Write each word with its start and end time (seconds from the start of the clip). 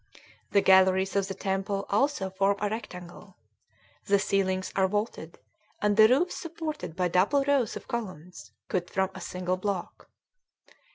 The 0.49 0.61
galleries 0.61 1.15
of 1.15 1.27
the 1.27 1.35
temple 1.35 1.85
also 1.87 2.31
form 2.31 2.57
a 2.59 2.71
rectangle. 2.71 3.37
The 4.05 4.17
ceilings 4.17 4.71
are 4.75 4.87
vaulted, 4.87 5.37
and 5.79 5.95
the 5.95 6.07
roofs 6.07 6.37
supported 6.37 6.95
by 6.95 7.07
double 7.07 7.43
rows 7.43 7.75
of 7.75 7.87
columns, 7.87 8.51
cut 8.67 8.89
from 8.89 9.11
a 9.13 9.21
single 9.21 9.57
block. 9.57 10.09